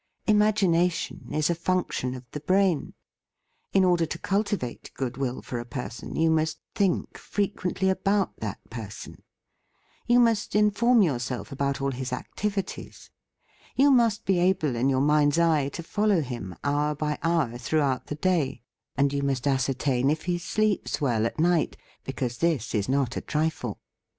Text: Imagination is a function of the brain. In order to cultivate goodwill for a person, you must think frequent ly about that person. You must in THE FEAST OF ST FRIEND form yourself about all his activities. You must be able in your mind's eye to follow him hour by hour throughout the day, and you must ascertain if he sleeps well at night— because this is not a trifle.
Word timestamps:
Imagination 0.25 1.27
is 1.31 1.47
a 1.47 1.53
function 1.53 2.15
of 2.15 2.23
the 2.31 2.39
brain. 2.39 2.95
In 3.71 3.83
order 3.85 4.07
to 4.07 4.17
cultivate 4.17 4.89
goodwill 4.95 5.43
for 5.43 5.59
a 5.59 5.63
person, 5.63 6.15
you 6.15 6.31
must 6.31 6.59
think 6.73 7.19
frequent 7.19 7.83
ly 7.83 7.89
about 7.89 8.37
that 8.39 8.67
person. 8.71 9.21
You 10.07 10.19
must 10.19 10.55
in 10.55 10.65
THE 10.65 10.71
FEAST 10.71 10.75
OF 10.75 10.77
ST 10.77 10.79
FRIEND 10.79 10.79
form 10.95 11.01
yourself 11.03 11.51
about 11.51 11.81
all 11.81 11.91
his 11.91 12.11
activities. 12.11 13.11
You 13.75 13.91
must 13.91 14.25
be 14.25 14.39
able 14.39 14.75
in 14.75 14.89
your 14.89 15.01
mind's 15.01 15.37
eye 15.37 15.69
to 15.69 15.83
follow 15.83 16.21
him 16.21 16.55
hour 16.63 16.95
by 16.95 17.19
hour 17.21 17.59
throughout 17.59 18.07
the 18.07 18.15
day, 18.15 18.63
and 18.97 19.13
you 19.13 19.21
must 19.21 19.45
ascertain 19.47 20.09
if 20.09 20.23
he 20.23 20.39
sleeps 20.39 20.99
well 20.99 21.27
at 21.27 21.37
night— 21.37 21.77
because 22.05 22.39
this 22.39 22.73
is 22.73 22.89
not 22.89 23.17
a 23.17 23.21
trifle. 23.21 23.77